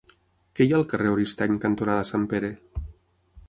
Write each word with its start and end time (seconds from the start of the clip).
Què 0.59 0.65
hi 0.67 0.71
ha 0.73 0.77
al 0.77 0.85
carrer 0.93 1.11
Oristany 1.17 1.61
cantonada 1.67 2.09
Sant 2.13 2.27
Pere? 2.33 2.53